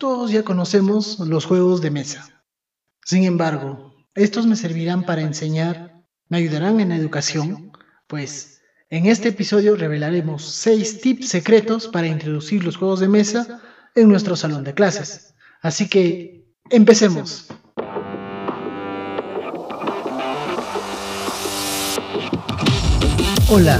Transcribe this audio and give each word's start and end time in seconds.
Todos 0.00 0.30
ya 0.30 0.44
conocemos 0.44 1.18
los 1.18 1.44
juegos 1.44 1.82
de 1.82 1.90
mesa. 1.90 2.42
Sin 3.04 3.24
embargo, 3.24 3.92
estos 4.14 4.46
me 4.46 4.56
servirán 4.56 5.04
para 5.04 5.20
enseñar, 5.20 6.06
me 6.30 6.38
ayudarán 6.38 6.80
en 6.80 6.88
la 6.88 6.96
educación, 6.96 7.70
pues 8.06 8.62
en 8.88 9.04
este 9.04 9.28
episodio 9.28 9.76
revelaremos 9.76 10.42
6 10.42 11.02
tips 11.02 11.28
secretos 11.28 11.86
para 11.86 12.06
introducir 12.06 12.64
los 12.64 12.78
juegos 12.78 13.00
de 13.00 13.08
mesa 13.08 13.60
en 13.94 14.08
nuestro 14.08 14.36
salón 14.36 14.64
de 14.64 14.72
clases. 14.72 15.34
Así 15.60 15.86
que, 15.86 16.46
empecemos. 16.70 17.48
Hola, 23.50 23.78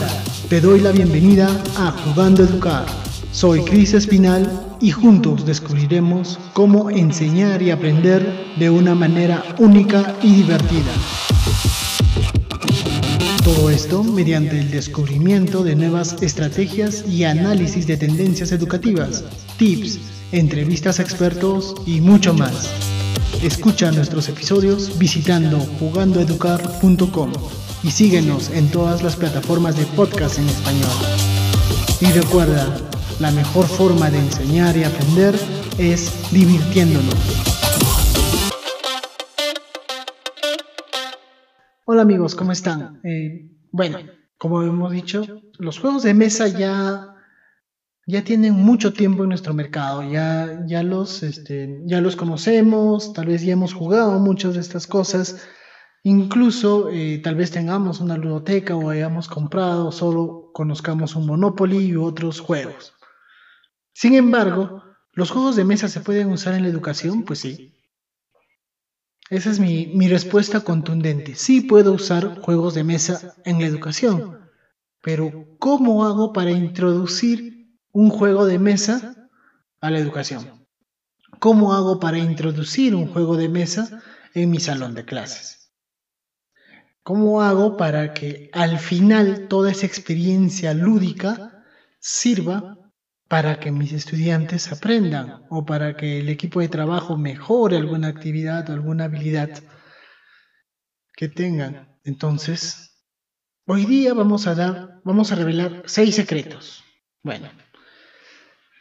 te 0.51 0.61
doy 0.61 0.81
la 0.81 0.93
bienvenida 0.93 1.49
a 1.79 1.93
Jugando 1.93 2.43
Educar. 2.43 2.85
Soy 3.33 3.65
Cris 3.65 3.95
Espinal 3.95 4.70
y 4.81 4.91
juntos 4.91 5.45
descubriremos 5.45 6.39
cómo 6.53 6.91
enseñar 6.91 7.63
y 7.63 7.71
aprender 7.71 8.55
de 8.59 8.71
una 8.71 8.95
manera 8.95 9.45
única 9.59 10.17
y 10.23 10.35
divertida. 10.35 10.93
Todo 13.45 13.71
esto 13.71 14.03
mediante 14.05 14.59
el 14.59 14.71
descubrimiento 14.71 15.65
de 15.65 15.75
nuevas 15.75 16.23
estrategias 16.23 17.05
y 17.09 17.25
análisis 17.25 17.87
de 17.87 17.97
tendencias 17.97 18.53
educativas, 18.53 19.25
tips, 19.59 19.99
entrevistas 20.33 20.99
a 20.99 21.03
expertos 21.03 21.75
y 21.87 22.01
mucho 22.01 22.35
más. 22.35 22.71
Escucha 23.43 23.91
nuestros 23.91 24.29
episodios 24.29 24.99
visitando 24.99 25.59
jugandoeducar.com 25.59 27.33
y 27.83 27.91
síguenos 27.91 28.51
en 28.51 28.69
todas 28.71 29.03
las 29.03 29.17
plataformas 29.17 29.77
de 29.77 29.87
podcast 29.87 30.39
en 30.39 30.49
español. 30.49 30.91
Y 32.01 32.07
recuerda, 32.13 32.90
la 33.21 33.31
mejor 33.33 33.67
forma 33.67 34.11
de 34.11 34.19
enseñar 34.19 34.75
y 34.79 34.85
aprender 34.85 35.35
es 35.79 36.11
divirtiéndonos. 36.33 37.15
Hola 41.85 42.03
amigos, 42.03 42.35
¿cómo 42.35 42.53
están? 42.53 43.01
Eh, 43.05 43.51
bueno, 43.73 43.99
como 44.39 44.63
hemos 44.63 44.93
dicho, 44.93 45.43
los 45.59 45.79
juegos 45.79 46.03
de 46.03 46.15
mesa 46.15 46.49
ya, 46.49 47.15
ya 48.07 48.25
tienen 48.25 48.55
mucho 48.55 48.95
tiempo 48.95 49.25
en 49.25 49.29
nuestro 49.29 49.53
mercado, 49.53 50.03
ya, 50.11 50.65
ya, 50.67 50.83
los, 50.83 51.23
este, 51.23 51.83
ya 51.85 52.01
los 52.01 52.17
conocemos, 52.17 53.13
tal 53.13 53.27
vez 53.27 53.43
ya 53.43 53.53
hemos 53.53 53.75
jugado 53.75 54.19
muchas 54.19 54.55
de 54.55 54.61
estas 54.61 54.87
cosas, 54.87 55.47
incluso 56.05 56.89
eh, 56.89 57.21
tal 57.23 57.35
vez 57.35 57.51
tengamos 57.51 58.01
una 58.01 58.17
ludoteca 58.17 58.77
o 58.77 58.89
hayamos 58.89 59.29
comprado, 59.29 59.93
solo 59.93 60.53
conozcamos 60.55 61.17
un 61.17 61.27
Monopoly 61.27 61.85
y 61.85 61.97
otros 61.97 62.41
juegos. 62.41 62.95
Sin 63.93 64.15
embargo, 64.15 64.83
¿los 65.13 65.31
juegos 65.31 65.57
de 65.57 65.65
mesa 65.65 65.89
se 65.89 66.01
pueden 66.01 66.31
usar 66.31 66.55
en 66.55 66.63
la 66.63 66.69
educación? 66.69 67.25
Pues 67.25 67.41
sí. 67.41 67.75
Esa 69.31 69.51
es 69.51 69.61
mi, 69.61 69.87
mi, 69.87 70.09
respuesta 70.09 70.61
contundente. 70.61 71.37
Sí 71.37 71.61
puedo 71.61 71.93
usar 71.93 72.41
juegos 72.41 72.75
de 72.75 72.83
mesa 72.83 73.35
en 73.45 73.61
la 73.61 73.67
educación, 73.67 74.41
pero 75.03 75.57
¿cómo 75.59 76.05
hago 76.05 76.33
para 76.33 76.51
introducir 76.51 77.79
un 77.93 78.11
juego 78.11 78.45
de 78.47 78.59
mesa 78.59 79.29
a 79.81 79.91
la 79.91 79.99
educación? 79.99 80.67
¿Cómo 81.39 81.73
hago 81.73 82.01
para 82.01 82.19
introducir 82.19 82.95
un 82.95 83.07
juego 83.07 83.37
de 83.37 83.49
mesa 83.49 84.03
en 84.35 84.51
mi 84.51 84.59
salón 84.59 84.95
de 84.95 85.05
clases? 85.05 85.73
¿Cómo 87.03 87.41
hago 87.41 87.77
para 87.77 88.13
que 88.13 88.51
al 88.53 88.79
final 88.79 89.49
toda 89.49 89.71
esa 89.71 89.87
experiencia 89.87 90.75
lúdica 90.75 91.65
sirva 91.99 92.80
para 93.31 93.61
que 93.61 93.71
mis 93.71 93.93
estudiantes 93.93 94.73
aprendan 94.73 95.47
o 95.51 95.65
para 95.65 95.97
que 95.97 96.19
el 96.19 96.29
equipo 96.29 96.59
de 96.59 96.69
trabajo 96.69 97.17
mejore 97.17 97.77
alguna 97.77 98.09
actividad 98.09 98.69
o 98.69 98.73
alguna 98.73 99.05
habilidad 99.05 99.51
que 101.15 101.29
tengan. 101.29 101.97
Entonces, 102.03 102.91
hoy 103.67 103.87
día 103.87 104.15
vamos 104.15 104.49
a 104.49 104.57
dar, 104.57 105.01
vamos 105.05 105.31
a 105.31 105.37
revelar 105.37 105.85
seis 105.87 106.17
secretos. 106.17 106.83
Bueno, 107.23 107.49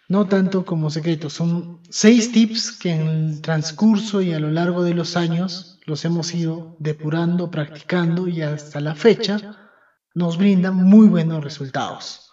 no 0.08 0.28
tanto 0.28 0.66
como 0.66 0.90
secretos, 0.90 1.34
son 1.34 1.84
seis 1.88 2.32
tips 2.32 2.72
que 2.72 2.90
en 2.90 3.08
el 3.08 3.42
transcurso 3.42 4.20
y 4.24 4.34
a 4.34 4.40
lo 4.40 4.50
largo 4.50 4.82
de 4.82 4.96
los 4.96 5.16
años 5.16 5.80
los 5.86 6.04
hemos 6.06 6.34
ido 6.34 6.76
depurando, 6.80 7.52
practicando 7.52 8.28
y 8.28 8.42
hasta 8.42 8.80
la 8.80 8.96
fecha 8.96 9.70
nos 10.16 10.40
brindan 10.40 10.76
muy 10.76 11.08
buenos 11.08 11.44
resultados. 11.44 12.29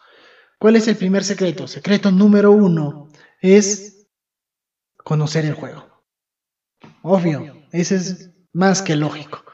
¿Cuál 0.59 0.77
es 0.77 0.89
el 0.89 0.97
primer 0.97 1.23
secreto? 1.25 1.69
Secreto 1.69 2.11
número 2.11 2.51
uno 2.51 3.09
es 3.41 4.07
conocer 4.97 5.45
el 5.45 5.55
juego. 5.55 5.87
Obvio, 7.03 7.63
ese 7.73 7.97
es 7.97 8.31
más 8.53 8.83
que 8.83 8.97
lógico. 8.97 9.45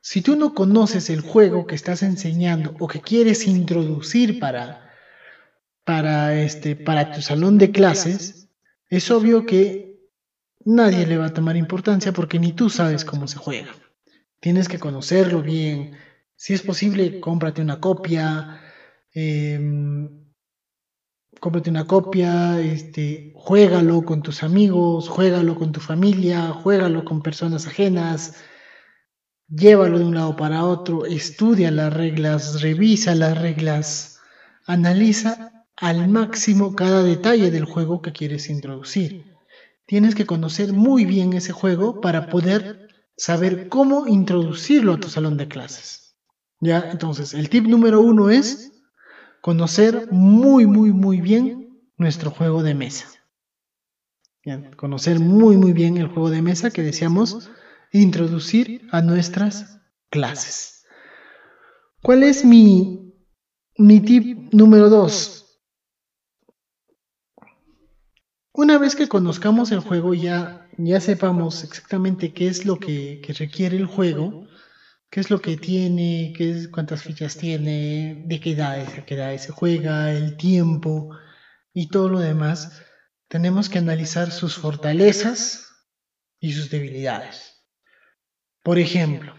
Si 0.00 0.20
tú 0.20 0.36
no 0.36 0.54
conoces 0.54 1.08
el 1.08 1.22
juego 1.22 1.66
que 1.66 1.74
estás 1.74 2.02
enseñando 2.02 2.76
o 2.78 2.88
que 2.88 3.00
quieres 3.00 3.46
introducir 3.46 4.38
para, 4.38 4.90
para, 5.82 6.38
este, 6.40 6.76
para 6.76 7.10
tu 7.12 7.22
salón 7.22 7.56
de 7.56 7.70
clases, 7.70 8.50
es 8.90 9.10
obvio 9.10 9.46
que 9.46 9.98
nadie 10.66 11.06
le 11.06 11.16
va 11.16 11.26
a 11.26 11.34
tomar 11.34 11.56
importancia 11.56 12.12
porque 12.12 12.38
ni 12.38 12.52
tú 12.52 12.68
sabes 12.68 13.04
cómo 13.04 13.26
se 13.26 13.38
juega. 13.38 13.74
Tienes 14.40 14.68
que 14.68 14.78
conocerlo 14.78 15.40
bien. 15.40 15.96
Si 16.36 16.52
es 16.52 16.60
posible, 16.60 17.18
cómprate 17.18 17.62
una 17.62 17.80
copia. 17.80 18.60
Eh, 19.14 19.58
cómprate 21.44 21.68
una 21.68 21.86
copia, 21.86 22.58
este, 22.58 23.34
juégalo 23.34 24.02
con 24.02 24.22
tus 24.22 24.42
amigos, 24.42 25.10
juégalo 25.10 25.56
con 25.56 25.72
tu 25.72 25.80
familia, 25.80 26.48
juégalo 26.52 27.04
con 27.04 27.20
personas 27.20 27.66
ajenas, 27.66 28.36
llévalo 29.46 29.98
de 29.98 30.06
un 30.06 30.14
lado 30.14 30.36
para 30.36 30.64
otro, 30.64 31.04
estudia 31.04 31.70
las 31.70 31.92
reglas, 31.92 32.62
revisa 32.62 33.14
las 33.14 33.36
reglas, 33.36 34.20
analiza 34.64 35.66
al 35.76 36.08
máximo 36.08 36.74
cada 36.74 37.02
detalle 37.02 37.50
del 37.50 37.66
juego 37.66 38.00
que 38.00 38.14
quieres 38.14 38.48
introducir. 38.48 39.26
Tienes 39.84 40.14
que 40.14 40.24
conocer 40.24 40.72
muy 40.72 41.04
bien 41.04 41.34
ese 41.34 41.52
juego 41.52 42.00
para 42.00 42.30
poder 42.30 42.88
saber 43.18 43.68
cómo 43.68 44.06
introducirlo 44.06 44.94
a 44.94 45.00
tu 45.00 45.10
salón 45.10 45.36
de 45.36 45.46
clases. 45.46 46.16
Ya, 46.60 46.88
entonces, 46.90 47.34
el 47.34 47.50
tip 47.50 47.66
número 47.66 48.00
uno 48.00 48.30
es 48.30 48.73
conocer 49.44 50.08
muy, 50.10 50.64
muy, 50.66 50.90
muy 50.90 51.20
bien 51.20 51.78
nuestro 51.98 52.30
juego 52.30 52.62
de 52.62 52.72
mesa. 52.72 53.06
conocer 54.78 55.20
muy, 55.20 55.58
muy 55.58 55.74
bien 55.74 55.98
el 55.98 56.06
juego 56.06 56.30
de 56.30 56.40
mesa 56.40 56.70
que 56.70 56.80
deseamos 56.80 57.50
introducir 57.92 58.88
a 58.90 59.02
nuestras 59.02 59.82
clases. 60.08 60.86
¿Cuál 62.00 62.22
es 62.22 62.42
mi, 62.42 63.12
mi 63.76 64.00
tip 64.00 64.50
número 64.50 64.88
dos? 64.88 65.60
Una 68.54 68.78
vez 68.78 68.96
que 68.96 69.08
conozcamos 69.08 69.72
el 69.72 69.80
juego, 69.80 70.14
ya, 70.14 70.66
ya 70.78 71.02
sepamos 71.02 71.64
exactamente 71.64 72.32
qué 72.32 72.48
es 72.48 72.64
lo 72.64 72.78
que, 72.78 73.20
que 73.22 73.34
requiere 73.34 73.76
el 73.76 73.84
juego, 73.84 74.46
qué 75.14 75.20
es 75.20 75.30
lo 75.30 75.40
que 75.40 75.56
tiene, 75.56 76.32
qué 76.36 76.50
es, 76.50 76.66
cuántas 76.66 77.04
fichas 77.04 77.36
tiene, 77.36 78.24
de 78.26 78.40
qué 78.40 78.50
edad, 78.50 78.84
qué 79.04 79.14
edad 79.14 79.38
se 79.38 79.52
juega, 79.52 80.10
el 80.10 80.36
tiempo 80.36 81.16
y 81.72 81.86
todo 81.86 82.08
lo 82.08 82.18
demás, 82.18 82.82
tenemos 83.28 83.68
que 83.68 83.78
analizar 83.78 84.32
sus 84.32 84.56
fortalezas 84.56 85.68
y 86.40 86.52
sus 86.52 86.68
debilidades. 86.68 87.64
Por 88.64 88.80
ejemplo, 88.80 89.32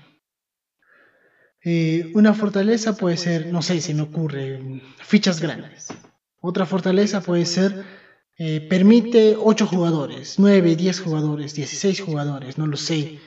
eh, 1.62 2.10
una 2.14 2.34
fortaleza 2.34 2.96
puede 2.96 3.18
ser, 3.18 3.48
no 3.48 3.62
sé, 3.62 3.82
si 3.82 3.94
me 3.94 4.04
ocurre, 4.04 4.82
fichas 5.00 5.42
grandes. 5.42 5.90
Otra 6.40 6.66
fortaleza 6.66 7.20
puede 7.20 7.46
ser, 7.46 7.84
eh, 8.38 8.66
permite 8.70 9.36
8 9.38 9.68
jugadores, 9.68 10.40
9, 10.40 10.78
10 10.78 11.02
jugadores, 11.02 11.54
16 11.54 12.00
jugadores, 12.00 12.58
no 12.58 12.66
lo 12.66 12.78
sé. 12.78 13.20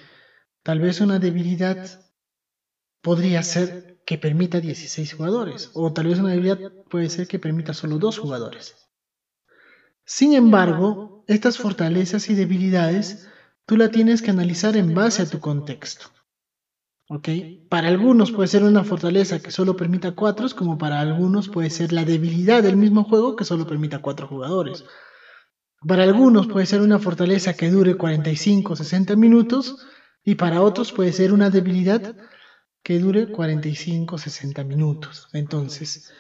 Tal 0.62 0.80
vez 0.80 1.02
una 1.02 1.18
debilidad 1.18 2.07
podría 3.00 3.42
ser 3.42 4.02
que 4.04 4.18
permita 4.18 4.60
16 4.60 5.14
jugadores, 5.14 5.70
o 5.74 5.92
tal 5.92 6.06
vez 6.06 6.18
una 6.18 6.30
debilidad 6.30 6.58
puede 6.88 7.10
ser 7.10 7.26
que 7.26 7.38
permita 7.38 7.74
solo 7.74 7.98
2 7.98 8.18
jugadores. 8.18 8.74
Sin 10.04 10.32
embargo, 10.32 11.24
estas 11.26 11.58
fortalezas 11.58 12.30
y 12.30 12.34
debilidades 12.34 13.28
tú 13.66 13.76
la 13.76 13.90
tienes 13.90 14.22
que 14.22 14.30
analizar 14.30 14.76
en 14.76 14.94
base 14.94 15.22
a 15.22 15.28
tu 15.28 15.40
contexto. 15.40 16.06
¿Ok? 17.10 17.28
Para 17.68 17.88
algunos 17.88 18.32
puede 18.32 18.48
ser 18.48 18.62
una 18.62 18.84
fortaleza 18.84 19.40
que 19.40 19.50
solo 19.50 19.76
permita 19.76 20.12
4, 20.12 20.48
como 20.56 20.78
para 20.78 21.00
algunos 21.00 21.48
puede 21.48 21.68
ser 21.68 21.92
la 21.92 22.04
debilidad 22.04 22.62
del 22.62 22.76
mismo 22.76 23.04
juego 23.04 23.36
que 23.36 23.44
solo 23.44 23.66
permita 23.66 24.00
4 24.00 24.26
jugadores. 24.26 24.84
Para 25.86 26.04
algunos 26.04 26.46
puede 26.46 26.66
ser 26.66 26.80
una 26.80 26.98
fortaleza 26.98 27.54
que 27.54 27.70
dure 27.70 27.96
45 27.96 28.72
o 28.72 28.76
60 28.76 29.16
minutos 29.16 29.86
y 30.24 30.34
para 30.34 30.62
otros 30.62 30.92
puede 30.92 31.12
ser 31.12 31.32
una 31.32 31.50
debilidad 31.50 32.16
que 32.88 32.98
dure 32.98 33.26
45 33.30 34.16
60 34.16 34.64
minutos. 34.64 35.28
Entonces, 35.34 36.10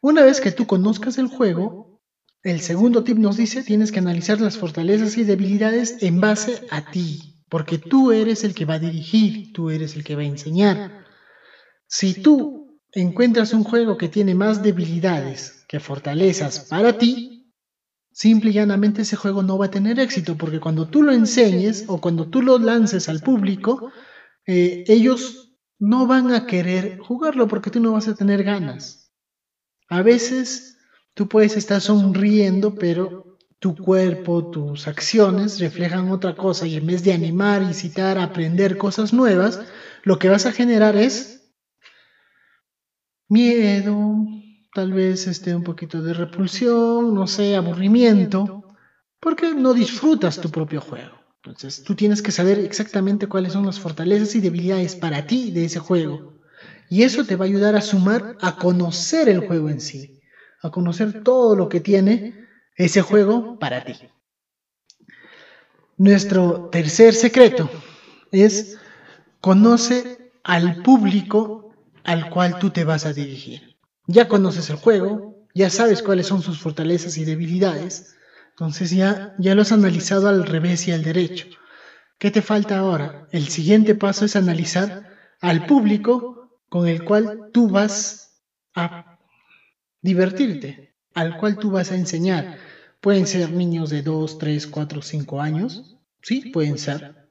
una 0.00 0.22
vez 0.22 0.40
que 0.40 0.52
tú 0.52 0.64
conozcas 0.64 1.18
el 1.18 1.26
juego, 1.26 2.00
el 2.44 2.60
segundo 2.60 3.02
tip 3.02 3.18
nos 3.18 3.36
dice, 3.36 3.64
tienes 3.64 3.90
que 3.90 3.98
analizar 3.98 4.40
las 4.40 4.56
fortalezas 4.56 5.18
y 5.18 5.24
debilidades 5.24 6.00
en 6.04 6.20
base 6.20 6.64
a 6.70 6.92
ti, 6.92 7.42
porque 7.48 7.78
tú 7.78 8.12
eres 8.12 8.44
el 8.44 8.54
que 8.54 8.64
va 8.64 8.74
a 8.74 8.78
dirigir, 8.78 9.52
tú 9.52 9.68
eres 9.68 9.96
el 9.96 10.04
que 10.04 10.14
va 10.14 10.22
a 10.22 10.26
enseñar. 10.26 11.04
Si 11.88 12.14
tú 12.14 12.78
encuentras 12.92 13.52
un 13.52 13.64
juego 13.64 13.96
que 13.96 14.08
tiene 14.08 14.36
más 14.36 14.62
debilidades 14.62 15.64
que 15.66 15.80
fortalezas 15.80 16.68
para 16.70 16.98
ti, 16.98 17.52
simple 18.12 18.50
y 18.50 18.52
llanamente 18.52 19.02
ese 19.02 19.16
juego 19.16 19.42
no 19.42 19.58
va 19.58 19.66
a 19.66 19.70
tener 19.72 19.98
éxito, 19.98 20.36
porque 20.36 20.60
cuando 20.60 20.86
tú 20.86 21.02
lo 21.02 21.10
enseñes 21.10 21.82
o 21.88 22.00
cuando 22.00 22.28
tú 22.28 22.42
lo 22.42 22.60
lances 22.60 23.08
al 23.08 23.22
público, 23.22 23.90
eh, 24.46 24.84
ellos 24.86 25.45
no 25.78 26.06
van 26.06 26.32
a 26.32 26.46
querer 26.46 26.98
jugarlo 26.98 27.48
porque 27.48 27.70
tú 27.70 27.80
no 27.80 27.92
vas 27.92 28.08
a 28.08 28.14
tener 28.14 28.42
ganas. 28.42 29.12
A 29.88 30.02
veces 30.02 30.78
tú 31.14 31.28
puedes 31.28 31.56
estar 31.56 31.80
sonriendo, 31.80 32.74
pero 32.74 33.38
tu 33.58 33.74
cuerpo, 33.74 34.50
tus 34.50 34.86
acciones 34.86 35.58
reflejan 35.60 36.10
otra 36.10 36.34
cosa 36.36 36.66
y 36.66 36.76
en 36.76 36.86
vez 36.86 37.02
de 37.02 37.12
animar, 37.12 37.62
incitar, 37.62 38.18
aprender 38.18 38.76
cosas 38.76 39.12
nuevas, 39.12 39.60
lo 40.02 40.18
que 40.18 40.28
vas 40.28 40.46
a 40.46 40.52
generar 40.52 40.96
es 40.96 41.52
miedo, 43.28 44.26
tal 44.74 44.92
vez 44.92 45.26
este, 45.26 45.54
un 45.54 45.64
poquito 45.64 46.02
de 46.02 46.14
repulsión, 46.14 47.14
no 47.14 47.26
sé, 47.26 47.56
aburrimiento, 47.56 48.64
porque 49.20 49.54
no 49.54 49.72
disfrutas 49.72 50.40
tu 50.40 50.50
propio 50.50 50.80
juego. 50.80 51.15
Entonces, 51.46 51.82
tú 51.82 51.94
tienes 51.94 52.22
que 52.22 52.32
saber 52.32 52.58
exactamente 52.58 53.26
cuáles 53.28 53.52
son 53.52 53.64
las 53.66 53.78
fortalezas 53.78 54.34
y 54.34 54.40
debilidades 54.40 54.96
para 54.96 55.22
ti 55.22 55.50
de 55.50 55.64
ese 55.64 55.78
juego. 55.78 56.24
Y 56.88 57.02
eso 57.04 57.24
te 57.24 57.36
va 57.36 57.44
a 57.44 57.48
ayudar 57.48 57.76
a 57.76 57.82
sumar, 57.82 58.28
a 58.38 58.52
conocer 58.52 59.28
el 59.28 59.40
juego 59.40 59.70
en 59.70 59.80
sí, 59.80 60.10
a 60.62 60.70
conocer 60.70 61.14
todo 61.14 61.56
lo 61.56 61.68
que 61.68 61.80
tiene 61.80 62.24
ese 62.76 63.02
juego 63.02 63.48
para 63.58 63.82
ti. 63.82 63.98
Nuestro 65.96 66.60
tercer 66.70 67.14
secreto 67.14 67.70
es 68.30 68.66
conoce 69.40 70.10
al 70.44 70.74
público 70.74 71.54
al 72.04 72.28
cual 72.28 72.56
tú 72.56 72.70
te 72.70 72.84
vas 72.84 73.06
a 73.06 73.12
dirigir. 73.12 73.62
Ya 74.06 74.26
conoces 74.26 74.70
el 74.70 74.76
juego, 74.76 75.24
ya 75.54 75.70
sabes 75.70 76.02
cuáles 76.02 76.26
son 76.26 76.42
sus 76.42 76.60
fortalezas 76.60 77.16
y 77.18 77.24
debilidades, 77.24 78.04
entonces 78.56 78.90
ya, 78.90 79.34
ya 79.38 79.54
lo 79.54 79.60
has 79.60 79.72
analizado 79.72 80.28
al 80.28 80.46
revés 80.46 80.88
y 80.88 80.92
al 80.92 81.02
derecho. 81.02 81.46
¿Qué 82.16 82.30
te 82.30 82.40
falta 82.40 82.78
ahora? 82.78 83.28
El 83.30 83.48
siguiente 83.48 83.94
paso 83.94 84.24
es 84.24 84.34
analizar 84.34 85.10
al 85.42 85.66
público 85.66 86.58
con 86.70 86.88
el 86.88 87.04
cual 87.04 87.50
tú 87.52 87.68
vas 87.68 88.40
a 88.74 89.18
divertirte, 90.00 90.94
al 91.12 91.36
cual 91.36 91.58
tú 91.58 91.70
vas 91.70 91.92
a 91.92 91.96
enseñar. 91.96 92.56
Pueden 93.02 93.26
ser 93.26 93.50
niños 93.50 93.90
de 93.90 94.00
2, 94.00 94.38
3, 94.38 94.66
4, 94.68 95.02
5 95.02 95.40
años, 95.42 95.98
sí, 96.22 96.48
pueden 96.50 96.78
ser. 96.78 97.28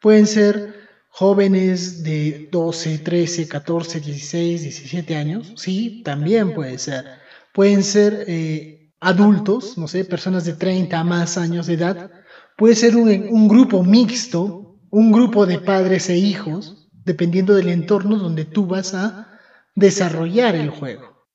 Pueden 0.00 0.26
ser 0.26 0.74
jóvenes 1.08 2.02
de 2.02 2.48
12, 2.50 2.98
13, 2.98 3.46
14, 3.46 4.00
16, 4.00 4.62
17 4.62 5.14
años, 5.14 5.52
sí, 5.54 6.02
también 6.04 6.52
puede 6.52 6.78
ser. 6.78 7.04
Pueden 7.52 7.84
ser 7.84 8.24
eh, 8.26 8.77
adultos, 9.00 9.78
no 9.78 9.88
sé, 9.88 10.04
personas 10.04 10.44
de 10.44 10.54
30 10.54 11.02
más 11.04 11.38
años 11.38 11.66
de 11.66 11.74
edad, 11.74 12.10
puede 12.56 12.74
ser 12.74 12.96
un, 12.96 13.48
grupo 13.48 13.82
mixto, 13.82 14.76
un 14.90 15.12
grupo 15.12 15.46
de 15.46 15.58
padres 15.58 16.08
e 16.10 16.16
hijos, 16.16 16.88
dependiendo 17.04 17.54
del 17.54 17.68
entorno 17.68 18.16
donde 18.16 18.44
tú 18.44 18.66
vas 18.66 18.94
a 18.94 19.38
desarrollar 19.74 20.56
el 20.56 20.70
juego. 20.70 21.26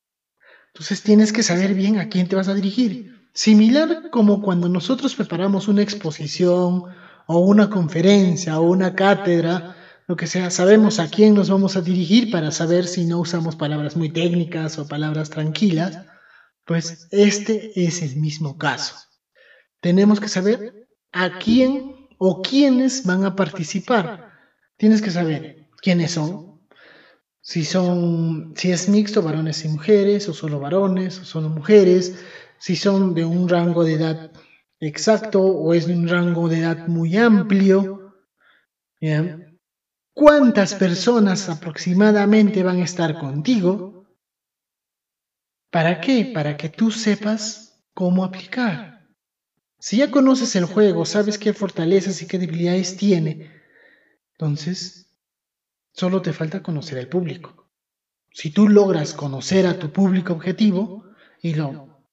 Entonces 0.74 1.02
tienes 1.02 1.32
que 1.32 1.44
saber 1.44 1.74
bien 1.74 2.00
a 2.00 2.10
quién 2.10 2.28
te 2.28 2.36
vas 2.36 2.48
a 2.48 2.54
dirigir. 2.54 3.30
Similar 3.34 4.10
como 4.12 4.42
cuando 4.42 4.70
nosotros 4.70 5.16
preparamos 5.16 5.68
una 5.68 5.82
exposición 5.82 6.84
o 7.26 7.40
una 7.40 7.70
conferencia 7.70 8.60
o 8.60 8.70
una 8.70 8.94
cátedra, 8.94 9.76
lo 10.08 10.18
que 10.18 10.28
sea, 10.28 10.50
sabemos 10.50 11.00
a 11.00 11.10
quién 11.10 11.34
nos 11.34 11.50
vamos 11.50 11.78
a 11.78 11.82
dirigir 11.82 12.30
para 12.30 12.52
saber 12.52 12.86
si 12.86 13.06
no 13.06 13.20
usamos 13.20 13.56
palabras 13.56 13.96
muy 13.96 14.10
técnicas 14.10 14.78
o 14.78 14.88
palabras 14.88 15.30
tranquilas 15.30 16.00
pues 16.66 17.08
este 17.12 17.72
es 17.76 18.02
el 18.02 18.16
mismo 18.18 18.58
caso. 18.58 18.96
Tenemos 19.82 20.20
que 20.20 20.30
saber 20.30 20.88
a 21.12 21.38
quién 21.40 22.08
o 22.18 22.42
quiénes 22.42 23.06
van 23.06 23.26
a 23.26 23.36
participar. 23.36 24.32
Tienes 24.78 25.02
que 25.02 25.12
saber 25.12 25.68
quiénes 25.82 26.12
son, 26.12 26.62
si 27.42 27.66
son, 27.66 28.54
si 28.56 28.72
es 28.72 28.88
mixto, 28.88 29.22
varones 29.22 29.66
y 29.66 29.68
mujeres, 29.68 30.30
o 30.30 30.34
solo 30.34 30.60
varones, 30.62 31.20
o 31.20 31.26
solo 31.26 31.50
mujeres, 31.50 32.16
si 32.58 32.78
son 32.78 33.14
de 33.14 33.26
un 33.26 33.50
rango 33.50 33.84
de 33.84 33.96
edad 33.96 34.32
exacto 34.80 35.42
o 35.42 35.74
es 35.74 35.86
de 35.88 35.94
un 35.94 36.08
rango 36.08 36.48
de 36.48 36.60
edad 36.60 36.88
muy 36.88 37.18
amplio. 37.18 38.16
¿Cuántas 40.14 40.76
personas 40.76 41.50
aproximadamente 41.50 42.64
van 42.64 42.80
a 42.80 42.86
estar 42.86 43.20
contigo? 43.20 44.03
¿Para 45.74 46.02
qué? 46.02 46.30
Para 46.32 46.56
que 46.56 46.70
tú 46.70 46.92
sepas 46.92 47.82
cómo 47.96 48.24
aplicar. 48.24 49.08
Si 49.80 49.98
ya 49.98 50.12
conoces 50.12 50.56
el 50.56 50.66
juego, 50.66 51.04
sabes 51.04 51.40
qué 51.40 51.52
fortalezas 51.52 52.22
y 52.22 52.28
qué 52.28 52.38
debilidades 52.38 52.96
tiene, 52.96 53.52
entonces 54.34 55.10
solo 55.92 56.22
te 56.22 56.32
falta 56.32 56.62
conocer 56.62 57.00
al 57.00 57.08
público. 57.08 57.72
Si 58.32 58.52
tú 58.52 58.70
logras 58.70 59.16
conocer 59.16 59.66
a 59.66 59.80
tu 59.80 59.92
público 59.92 60.34
objetivo 60.34 61.06
y 61.42 61.56
lo, 61.56 62.06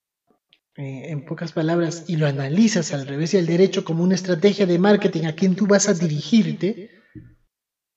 eh, 0.75 1.11
en 1.11 1.23
pocas 1.23 1.51
palabras, 1.51 2.05
y 2.07 2.15
lo 2.15 2.25
analizas 2.25 2.95
al 2.95 3.05
revés 3.05 3.35
y 3.35 3.37
al 3.37 3.45
derecho 3.45 3.85
como 3.85 4.03
una 4.03 4.15
estrategia 4.15 4.65
de 4.65 4.79
marketing 4.79 5.25
a 5.25 5.35
quien 5.35 5.55
tú 5.55 5.67
vas 5.67 5.87
a 5.87 5.93
dirigirte, 5.93 6.89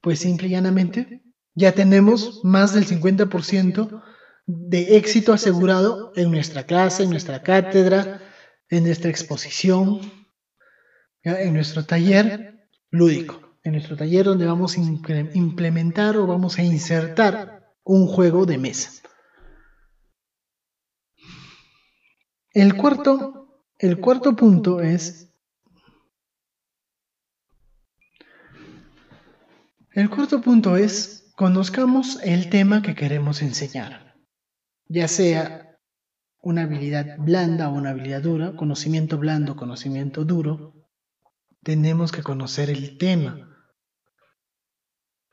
pues 0.02 0.19
simple 0.19 0.49
y 0.49 0.50
llanamente 0.50 1.22
ya 1.55 1.72
tenemos 1.72 2.44
más 2.44 2.75
del 2.75 2.84
50% 2.87 4.02
de 4.46 4.96
éxito 4.96 5.32
asegurado 5.32 6.12
en 6.17 6.31
nuestra 6.31 6.64
clase, 6.64 7.02
en 7.02 7.11
nuestra 7.11 7.43
cátedra, 7.43 8.20
en 8.69 8.85
nuestra 8.85 9.11
exposición, 9.11 10.00
en 11.23 11.55
nuestro 11.55 11.85
taller 11.85 12.69
lúdico, 12.91 13.56
en 13.62 13.73
nuestro 13.73 13.96
taller 13.96 14.26
donde 14.26 14.46
vamos 14.46 14.76
a 14.76 14.81
implementar 14.81 16.17
o 16.17 16.26
vamos 16.26 16.58
a 16.58 16.62
insertar 16.62 17.75
un 17.82 18.06
juego 18.06 18.44
de 18.44 18.58
mesa. 18.58 18.91
El 22.52 22.76
cuarto, 22.76 23.62
el 23.79 23.99
cuarto 24.00 24.37
punto 24.37 24.81
es 24.81 25.31
El 29.91 30.10
cuarto 30.10 30.41
punto 30.41 30.77
es 30.77 31.32
conozcamos 31.36 32.19
el 32.24 32.51
tema 32.51 32.82
que 32.82 32.96
queremos 32.96 33.43
enseñar 33.43 34.04
ya 34.88 35.08
sea 35.08 35.79
una 36.43 36.62
habilidad 36.62 37.17
blanda 37.19 37.69
o 37.69 37.74
una 37.74 37.91
habilidad 37.91 38.22
dura, 38.22 38.55
conocimiento 38.56 39.19
blando, 39.19 39.56
conocimiento 39.56 40.24
duro, 40.24 40.74
tenemos 41.62 42.12
que 42.12 42.22
conocer 42.22 42.70
el 42.70 42.98
tema. 42.98 43.48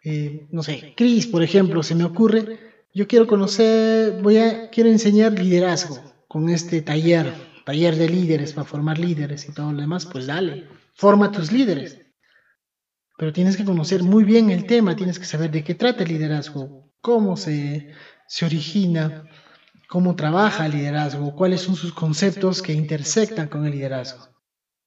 Eh, 0.04 0.48
no 0.52 0.64
sé, 0.64 0.94
Cris, 0.96 1.28
por 1.28 1.44
ejemplo, 1.44 1.84
se 1.84 1.96
me 1.96 2.06
ocurre, 2.06 2.60
yo 2.94 3.08
quiero 3.08 3.28
conocer, 3.28 4.22
voy 4.22 4.38
a, 4.38 4.70
quiero 4.70 4.90
enseñar 4.90 5.34
liderazgo 5.34 6.00
con 6.28 6.50
este 6.50 6.82
taller, 6.82 7.34
taller 7.66 7.96
de 7.98 8.10
líderes 8.10 8.54
para 8.54 8.66
formar 8.66 8.98
líderes 8.98 9.48
y 9.48 9.54
todo 9.54 9.74
lo 9.74 9.82
demás, 9.82 10.06
pues 10.06 10.28
dale, 10.28 10.68
forma 10.96 11.32
tus 11.32 11.52
líderes. 11.52 12.02
Pero 13.18 13.34
tienes 13.34 13.58
que 13.58 13.66
conocer 13.66 14.02
muy 14.02 14.24
bien 14.24 14.50
el 14.50 14.66
tema, 14.66 14.96
tienes 14.96 15.20
que 15.20 15.26
saber 15.26 15.52
de 15.52 15.64
qué 15.64 15.76
trata 15.76 16.04
el 16.04 16.10
liderazgo, 16.10 16.92
cómo 17.02 17.38
se, 17.38 17.92
se 18.32 18.46
origina, 18.46 19.26
cómo 19.90 20.16
trabaja 20.16 20.66
el 20.66 20.72
liderazgo, 20.72 21.36
cuáles 21.36 21.60
son 21.60 21.76
sus 21.76 21.92
conceptos 21.92 22.62
que 22.62 22.72
intersectan 22.72 23.50
con 23.50 23.66
el 23.66 23.74
liderazgo. 23.74 24.30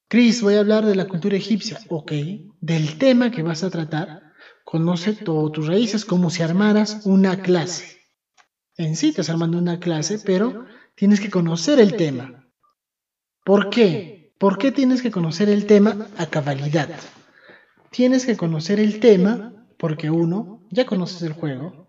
Chris, 0.08 0.40
voy 0.40 0.54
a 0.54 0.60
hablar 0.60 0.86
de 0.86 0.94
la 0.94 1.06
cultura 1.06 1.36
egipcia. 1.36 1.78
Ok, 1.90 2.12
del 2.62 2.96
tema 2.96 3.30
que 3.30 3.42
vas 3.42 3.62
a 3.62 3.68
tratar, 3.68 4.32
conoce 4.64 5.12
todas 5.12 5.52
tus 5.52 5.66
raíces 5.66 6.06
como 6.06 6.30
si 6.30 6.42
armaras 6.42 7.02
una 7.04 7.42
clase. 7.42 7.98
En 8.78 8.96
sí 8.96 9.10
estás 9.10 9.28
armando 9.28 9.58
una 9.58 9.78
clase, 9.78 10.18
pero 10.20 10.64
tienes 10.94 11.20
que 11.20 11.28
conocer 11.28 11.78
el 11.80 11.96
tema. 11.96 12.48
¿Por 13.44 13.68
qué? 13.68 14.32
¿Por 14.38 14.56
qué 14.56 14.72
tienes 14.72 15.02
que 15.02 15.10
conocer 15.10 15.50
el 15.50 15.66
tema 15.66 16.08
a 16.16 16.24
cabalidad? 16.24 16.88
Tienes 17.90 18.24
que 18.24 18.38
conocer 18.38 18.80
el 18.80 19.00
tema 19.00 19.66
porque 19.76 20.08
uno, 20.08 20.66
ya 20.70 20.86
conoces 20.86 21.20
el 21.20 21.34
juego, 21.34 21.84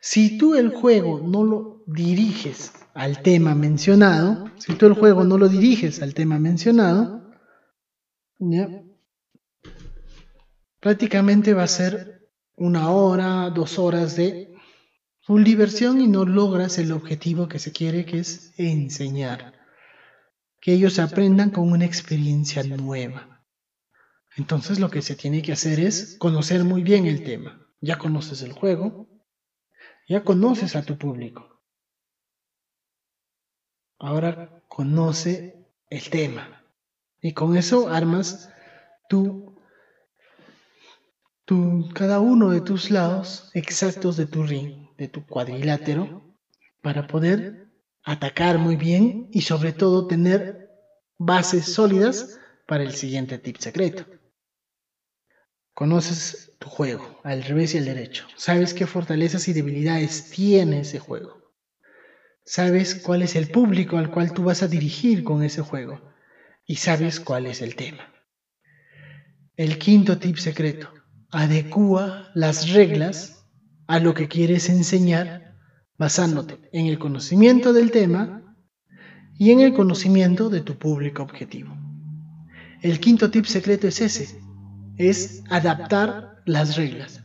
si 0.00 0.38
tú 0.38 0.54
el 0.54 0.70
juego 0.70 1.20
no 1.20 1.44
lo 1.44 1.82
diriges 1.86 2.72
al 2.94 3.22
tema 3.22 3.54
mencionado, 3.54 4.50
si 4.58 4.74
tú 4.74 4.86
el 4.86 4.94
juego 4.94 5.24
no 5.24 5.38
lo 5.38 5.48
diriges 5.48 6.02
al 6.02 6.14
tema 6.14 6.38
mencionado, 6.38 7.32
prácticamente 10.80 11.54
va 11.54 11.64
a 11.64 11.68
ser 11.68 12.30
una 12.56 12.90
hora, 12.90 13.50
dos 13.50 13.78
horas 13.78 14.16
de 14.16 14.54
full 15.20 15.44
diversión 15.44 16.00
y 16.00 16.06
no 16.06 16.24
logras 16.24 16.78
el 16.78 16.92
objetivo 16.92 17.48
que 17.48 17.58
se 17.58 17.72
quiere, 17.72 18.04
que 18.04 18.20
es 18.20 18.52
enseñar. 18.56 19.54
que 20.60 20.72
ellos 20.72 20.98
aprendan 20.98 21.50
con 21.50 21.70
una 21.70 21.84
experiencia 21.84 22.64
nueva. 22.64 23.44
Entonces 24.36 24.80
lo 24.80 24.90
que 24.90 25.02
se 25.02 25.14
tiene 25.14 25.40
que 25.40 25.52
hacer 25.52 25.78
es 25.78 26.16
conocer 26.18 26.64
muy 26.64 26.82
bien 26.82 27.06
el 27.06 27.22
tema. 27.22 27.64
Ya 27.80 27.96
conoces 27.96 28.42
el 28.42 28.52
juego, 28.52 29.07
ya 30.08 30.24
conoces 30.24 30.74
a 30.74 30.82
tu 30.82 30.96
público. 30.96 31.60
Ahora 33.98 34.62
conoce 34.68 35.66
el 35.90 36.08
tema. 36.08 36.64
Y 37.20 37.32
con 37.34 37.56
eso 37.56 37.88
armas 37.88 38.50
tú, 39.08 39.56
cada 41.94 42.20
uno 42.20 42.50
de 42.50 42.60
tus 42.60 42.90
lados 42.90 43.50
exactos 43.54 44.16
de 44.16 44.26
tu 44.26 44.44
ring, 44.44 44.88
de 44.96 45.08
tu 45.08 45.26
cuadrilátero, 45.26 46.22
para 46.80 47.06
poder 47.06 47.68
atacar 48.04 48.58
muy 48.58 48.76
bien 48.76 49.28
y 49.32 49.42
sobre 49.42 49.72
todo 49.72 50.06
tener 50.06 50.70
bases 51.18 51.72
sólidas 51.72 52.38
para 52.66 52.84
el 52.84 52.94
siguiente 52.94 53.38
tip 53.38 53.56
secreto. 53.56 54.06
Conoces 55.78 56.56
tu 56.58 56.68
juego, 56.68 57.20
al 57.22 57.44
revés 57.44 57.72
y 57.72 57.78
al 57.78 57.84
derecho. 57.84 58.26
Sabes 58.34 58.74
qué 58.74 58.84
fortalezas 58.84 59.46
y 59.46 59.52
debilidades 59.52 60.28
tiene 60.28 60.80
ese 60.80 60.98
juego. 60.98 61.52
Sabes 62.44 62.96
cuál 62.96 63.22
es 63.22 63.36
el 63.36 63.48
público 63.48 63.96
al 63.96 64.10
cual 64.10 64.32
tú 64.32 64.42
vas 64.42 64.64
a 64.64 64.66
dirigir 64.66 65.22
con 65.22 65.44
ese 65.44 65.62
juego. 65.62 66.00
Y 66.66 66.74
sabes 66.74 67.20
cuál 67.20 67.46
es 67.46 67.62
el 67.62 67.76
tema. 67.76 68.12
El 69.54 69.78
quinto 69.78 70.18
tip 70.18 70.38
secreto. 70.38 70.92
Adecúa 71.30 72.32
las 72.34 72.72
reglas 72.72 73.46
a 73.86 74.00
lo 74.00 74.14
que 74.14 74.26
quieres 74.26 74.68
enseñar 74.70 75.54
basándote 75.96 76.58
en 76.72 76.86
el 76.86 76.98
conocimiento 76.98 77.72
del 77.72 77.92
tema 77.92 78.56
y 79.38 79.52
en 79.52 79.60
el 79.60 79.74
conocimiento 79.74 80.50
de 80.50 80.60
tu 80.60 80.76
público 80.76 81.22
objetivo. 81.22 81.72
El 82.82 82.98
quinto 82.98 83.30
tip 83.30 83.44
secreto 83.44 83.86
es 83.86 84.00
ese, 84.00 84.47
es 84.98 85.42
adaptar 85.48 86.42
las 86.44 86.76
reglas. 86.76 87.20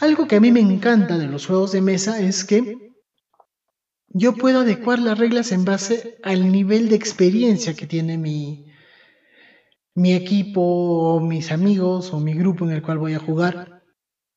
Algo 0.00 0.28
que 0.28 0.36
a 0.36 0.40
mí 0.40 0.52
me 0.52 0.60
encanta 0.60 1.16
de 1.16 1.26
los 1.26 1.46
juegos 1.46 1.72
de 1.72 1.80
mesa 1.80 2.20
es 2.20 2.44
que 2.44 2.86
yo 4.08 4.34
puedo 4.34 4.60
adecuar 4.60 4.98
las 4.98 5.18
reglas 5.18 5.52
en 5.52 5.64
base 5.64 6.18
al 6.22 6.52
nivel 6.52 6.88
de 6.88 6.96
experiencia 6.96 7.74
que 7.74 7.86
tiene 7.86 8.18
mi, 8.18 8.66
mi 9.94 10.12
equipo, 10.12 11.20
mis 11.20 11.50
amigos 11.50 12.12
o 12.12 12.20
mi 12.20 12.34
grupo 12.34 12.64
en 12.64 12.72
el 12.72 12.82
cual 12.82 12.98
voy 12.98 13.14
a 13.14 13.18
jugar. 13.18 13.82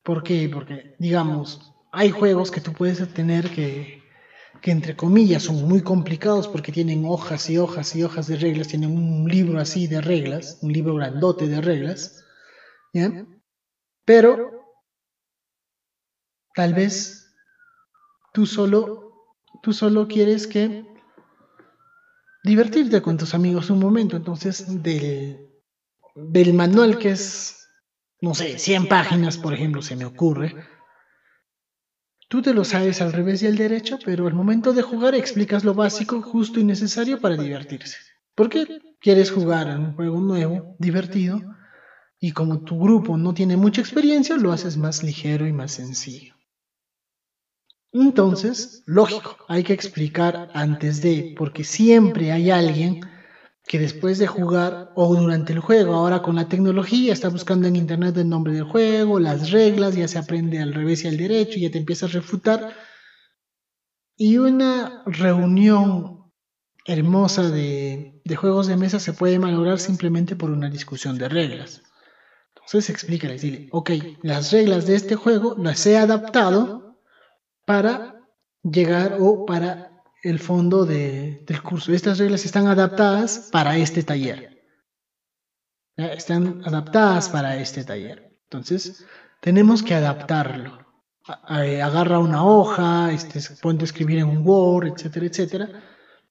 ¿Por 0.02 0.22
qué? 0.22 0.48
Porque, 0.52 0.96
digamos, 0.98 1.74
hay 1.92 2.10
juegos 2.10 2.50
que 2.50 2.60
tú 2.60 2.72
puedes 2.72 3.06
tener 3.12 3.50
que, 3.50 4.02
que 4.60 4.70
entre 4.70 4.96
comillas 4.96 5.42
son 5.44 5.68
muy 5.68 5.82
complicados 5.82 6.48
porque 6.48 6.72
tienen 6.72 7.04
hojas 7.04 7.48
y 7.50 7.58
hojas 7.58 7.94
y 7.96 8.02
hojas 8.02 8.26
de 8.26 8.36
reglas, 8.36 8.68
tienen 8.68 8.90
un 8.90 9.28
libro 9.28 9.60
así 9.60 9.86
de 9.86 10.00
reglas, 10.00 10.58
un 10.62 10.72
libro 10.72 10.94
grandote 10.94 11.48
de 11.48 11.60
reglas, 11.60 12.19
Pero 14.04 14.30
tal 16.54 16.74
vez 16.74 17.26
tú 18.32 18.46
solo, 18.46 19.12
tú 19.62 19.72
solo 19.72 20.06
quieres 20.08 20.46
que 20.46 20.84
divertirte 22.42 23.00
con 23.02 23.16
tus 23.16 23.34
amigos 23.34 23.70
un 23.70 23.78
momento, 23.78 24.16
entonces 24.16 24.64
del, 24.82 25.48
del 26.14 26.54
manual 26.54 26.98
que 26.98 27.10
es, 27.10 27.68
no 28.20 28.34
sé, 28.34 28.58
100 28.58 28.86
páginas, 28.86 29.38
por 29.38 29.54
ejemplo, 29.54 29.82
se 29.82 29.96
me 29.96 30.04
ocurre, 30.04 30.56
Tú 32.28 32.40
te 32.40 32.54
lo 32.54 32.64
sabes 32.64 33.00
al 33.02 33.12
revés 33.12 33.42
y 33.42 33.46
al 33.46 33.56
derecho, 33.56 33.98
pero 34.02 34.26
al 34.26 34.32
momento 34.34 34.72
de 34.72 34.82
jugar 34.82 35.14
explicas 35.14 35.64
lo 35.64 35.74
básico, 35.74 36.22
justo 36.22 36.60
y 36.60 36.64
necesario 36.64 37.20
para 37.20 37.36
divertirse. 37.36 37.98
¿Por 38.34 38.48
qué 38.48 38.68
quieres 39.00 39.30
jugar 39.30 39.68
en 39.68 39.80
un 39.80 39.92
juego 39.92 40.20
nuevo, 40.20 40.76
divertido, 40.78 41.44
y 42.20 42.32
como 42.32 42.60
tu 42.60 42.78
grupo 42.78 43.16
no 43.16 43.32
tiene 43.32 43.56
mucha 43.56 43.80
experiencia, 43.80 44.36
lo 44.36 44.52
haces 44.52 44.76
más 44.76 45.02
ligero 45.02 45.46
y 45.46 45.52
más 45.52 45.72
sencillo. 45.72 46.34
Entonces, 47.92 48.82
lógico, 48.86 49.36
hay 49.48 49.64
que 49.64 49.72
explicar 49.72 50.50
antes 50.54 51.00
de, 51.00 51.34
porque 51.36 51.64
siempre 51.64 52.30
hay 52.30 52.50
alguien 52.50 53.00
que 53.66 53.78
después 53.78 54.18
de 54.18 54.26
jugar 54.26 54.92
o 54.94 55.14
durante 55.16 55.52
el 55.54 55.60
juego, 55.60 55.94
ahora 55.94 56.22
con 56.22 56.36
la 56.36 56.48
tecnología, 56.48 57.12
está 57.12 57.30
buscando 57.30 57.66
en 57.66 57.76
internet 57.76 58.16
el 58.18 58.28
nombre 58.28 58.52
del 58.52 58.64
juego, 58.64 59.18
las 59.18 59.50
reglas, 59.50 59.96
ya 59.96 60.06
se 60.06 60.18
aprende 60.18 60.60
al 60.60 60.74
revés 60.74 61.04
y 61.04 61.08
al 61.08 61.16
derecho, 61.16 61.58
ya 61.58 61.70
te 61.70 61.78
empieza 61.78 62.06
a 62.06 62.10
refutar. 62.10 62.74
Y 64.16 64.36
una 64.36 65.02
reunión 65.06 66.30
hermosa 66.84 67.48
de, 67.50 68.20
de 68.24 68.36
juegos 68.36 68.66
de 68.66 68.76
mesa 68.76 69.00
se 69.00 69.14
puede 69.14 69.38
malograr 69.38 69.78
simplemente 69.78 70.36
por 70.36 70.50
una 70.50 70.68
discusión 70.68 71.16
de 71.16 71.28
reglas. 71.28 71.82
Entonces 72.70 72.90
explícales, 72.90 73.42
dile, 73.42 73.68
ok, 73.72 73.90
las 74.22 74.52
reglas 74.52 74.86
de 74.86 74.94
este 74.94 75.16
juego 75.16 75.56
las 75.58 75.84
he 75.86 75.98
adaptado 75.98 77.02
para 77.66 78.20
llegar 78.62 79.16
o 79.18 79.44
para 79.44 80.04
el 80.22 80.38
fondo 80.38 80.86
del 80.86 81.62
curso. 81.64 81.92
Estas 81.92 82.18
reglas 82.18 82.44
están 82.44 82.68
adaptadas 82.68 83.48
para 83.50 83.76
este 83.76 84.04
taller. 84.04 84.62
Están 85.96 86.62
adaptadas 86.64 87.28
para 87.28 87.56
este 87.56 87.82
taller. 87.82 88.38
Entonces, 88.44 89.04
tenemos 89.40 89.82
que 89.82 89.94
adaptarlo. 89.94 90.78
Agarra 91.24 92.20
una 92.20 92.46
hoja, 92.46 93.10
este, 93.10 93.40
ponte 93.60 93.82
a 93.82 93.86
escribir 93.86 94.18
en 94.18 94.28
un 94.28 94.46
Word, 94.46 94.92
etcétera, 94.94 95.26
etcétera, 95.26 95.68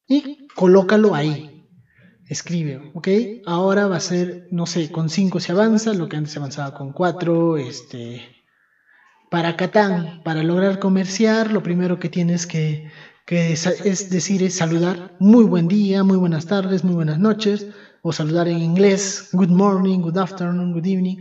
y 0.08 0.48
colócalo 0.55 1.13
ahí. 1.13 1.59
Escribe, 2.29 2.91
¿ok? 2.93 3.07
Ahora 3.45 3.88
va 3.88 3.98
a 3.98 4.00
ser, 4.00 4.48
no 4.51 4.65
sé, 4.65 4.91
con 4.91 5.09
5 5.09 5.39
se 5.41 5.51
avanza, 5.51 5.93
lo 5.93 6.07
que 6.07 6.15
antes 6.15 6.33
se 6.33 6.39
avanzaba 6.39 6.74
con 6.74 6.93
4, 6.93 7.57
este... 7.57 8.21
Para 9.29 9.55
Catán, 9.57 10.21
para 10.24 10.41
lograr 10.41 10.79
comerciar, 10.79 11.51
lo 11.51 11.62
primero 11.62 12.00
que 12.00 12.09
tienes 12.09 12.48
que 12.48 12.89
que 13.29 13.51
es, 13.53 14.09
decir, 14.09 14.41
es 14.41 14.57
saludar 14.57 15.15
muy 15.19 15.43
buen 15.43 15.67
día, 15.67 16.03
muy 16.03 16.17
buenas 16.17 16.48
tardes, 16.48 16.83
muy 16.83 16.95
buenas 16.95 17.19
noches, 17.19 17.67
o 18.01 18.12
saludar 18.12 18.48
en 18.48 18.57
inglés, 18.57 19.29
good 19.33 19.50
morning, 19.50 20.00
good 20.00 20.17
afternoon, 20.17 20.74
good 20.74 20.88
evening, 20.88 21.17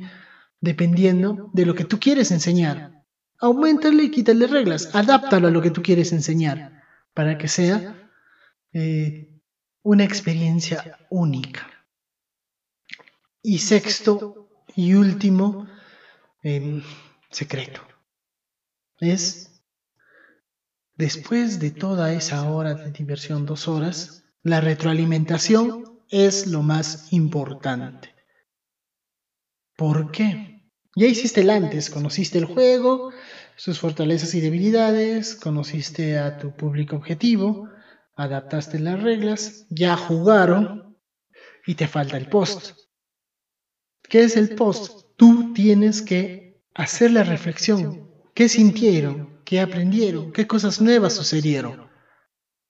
dependiendo 0.59 1.51
de 1.53 1.67
lo 1.67 1.75
que 1.75 1.85
tú 1.85 2.01
quieres 2.01 2.31
enseñar. 2.31 3.05
Aumentale 3.41 4.05
y 4.05 4.11
quítale 4.11 4.47
reglas, 4.47 4.95
adáptalo 4.95 5.49
a 5.49 5.51
lo 5.51 5.61
que 5.61 5.71
tú 5.71 5.83
quieres 5.83 6.11
enseñar, 6.15 6.83
para 7.13 7.37
que 7.37 7.47
sea 7.47 7.95
eh, 8.73 9.38
una 9.83 10.05
experiencia 10.05 10.99
única. 11.11 11.69
Y 13.43 13.59
sexto 13.59 14.49
y 14.75 14.95
último 14.95 15.67
em, 16.43 16.83
secreto 17.31 17.81
es 19.01 19.49
Después 20.99 21.61
de 21.61 21.71
toda 21.71 22.13
esa 22.13 22.51
hora 22.51 22.75
de 22.75 22.91
diversión, 22.91 23.47
dos 23.47 23.69
horas, 23.69 24.25
la 24.43 24.61
retroalimentación 24.61 26.01
es 26.11 26.49
lo 26.49 26.63
más 26.63 27.13
importante. 27.13 28.13
¿Por 29.77 30.11
qué? 30.11 30.69
Ya 30.97 31.07
hiciste 31.07 31.43
el 31.43 31.51
antes, 31.51 31.89
conociste 31.89 32.39
el 32.39 32.47
juego, 32.47 33.13
sus 33.55 33.79
fortalezas 33.79 34.35
y 34.35 34.41
debilidades, 34.41 35.37
conociste 35.37 36.19
a 36.19 36.37
tu 36.37 36.57
público 36.57 36.97
objetivo, 36.97 37.69
adaptaste 38.19 38.79
las 38.79 39.03
reglas, 39.03 39.67
ya 39.71 39.97
jugaron 39.97 40.99
y 41.67 41.75
te 41.75 41.89
falta 41.89 42.19
el 42.19 42.29
post. 42.29 42.77
¿Qué 44.03 44.25
es 44.25 44.37
el 44.37 44.55
post? 44.55 45.07
Tú 45.17 45.55
tienes 45.55 46.03
que 46.03 46.63
hacer 46.75 47.13
la 47.13 47.25
reflexión. 47.25 48.11
¿Qué 48.35 48.49
sintieron? 48.51 49.39
qué 49.49 49.63
aprendieron, 49.63 50.31
qué 50.31 50.47
cosas 50.47 50.79
nuevas 50.83 51.15
sucedieron. 51.15 51.89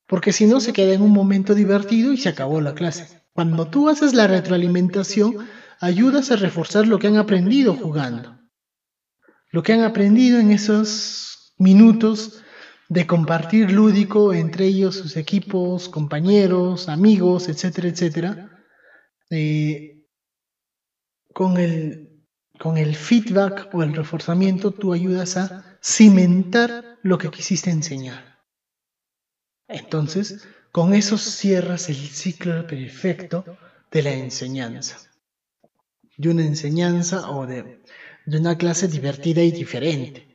Porque 0.06 0.32
si 0.32 0.46
no, 0.46 0.60
se 0.60 0.72
queda 0.72 0.92
en 0.94 1.02
un 1.02 1.10
momento 1.10 1.56
divertido 1.56 2.12
y 2.12 2.18
se 2.18 2.28
acabó 2.28 2.60
la 2.60 2.76
clase. 2.76 3.24
Cuando 3.32 3.66
tú 3.66 3.88
haces 3.88 4.14
la 4.14 4.28
retroalimentación, 4.28 5.48
ayudas 5.80 6.30
a 6.30 6.36
reforzar 6.36 6.86
lo 6.86 7.00
que 7.00 7.08
han 7.08 7.16
aprendido 7.16 7.74
jugando. 7.74 8.38
Lo 9.50 9.64
que 9.64 9.72
han 9.72 9.82
aprendido 9.82 10.38
en 10.38 10.52
esos 10.52 11.52
minutos 11.58 12.44
de 12.88 13.06
compartir 13.06 13.70
lúdico 13.70 14.32
entre 14.32 14.66
ellos, 14.66 14.96
sus 14.96 15.16
equipos, 15.16 15.88
compañeros, 15.88 16.88
amigos, 16.88 17.48
etcétera, 17.48 17.88
etcétera. 17.88 18.64
Eh, 19.30 20.04
con 21.34 21.58
el 21.58 22.08
con 22.58 22.76
el 22.76 22.96
feedback 22.96 23.72
o 23.72 23.82
el 23.82 23.94
reforzamiento 23.94 24.72
tú 24.72 24.92
ayudas 24.92 25.36
a 25.36 25.78
cimentar 25.80 26.98
lo 27.02 27.16
que 27.16 27.30
quisiste 27.30 27.70
enseñar. 27.70 28.40
Entonces, 29.68 30.48
con 30.72 30.92
eso 30.92 31.18
cierras 31.18 31.88
el 31.88 31.96
ciclo 31.96 32.66
perfecto 32.66 33.44
de 33.92 34.02
la 34.02 34.12
enseñanza. 34.12 34.98
De 36.16 36.30
una 36.30 36.44
enseñanza 36.44 37.30
o 37.30 37.46
de, 37.46 37.80
de 38.26 38.38
una 38.38 38.58
clase 38.58 38.88
divertida 38.88 39.42
y 39.42 39.52
diferente. 39.52 40.27